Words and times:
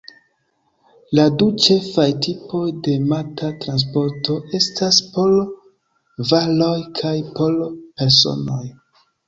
La 1.17 1.25
du 1.41 1.45
ĉefaj 1.65 2.05
tipoj 2.27 2.61
de 2.87 2.95
mata 3.11 3.51
transporto 3.67 4.39
estas 4.61 5.01
por 5.19 5.37
varoj 6.33 6.75
kaj 7.03 7.15
por 7.39 7.61
personoj. 7.71 8.63